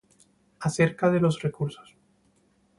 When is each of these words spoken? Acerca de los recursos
Acerca 0.59 1.11
de 1.11 1.19
los 1.19 1.39
recursos 1.43 1.95